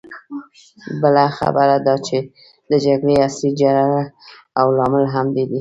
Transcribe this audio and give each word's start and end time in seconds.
بله 1.01 1.23
خبره 1.37 1.75
دا 1.87 1.95
چې 2.07 2.17
د 2.71 2.73
جګړې 2.85 3.15
اصلي 3.27 3.51
جرړه 3.61 4.01
او 4.59 4.67
لامل 4.77 5.05
همدی 5.15 5.43
دی. 5.45 5.49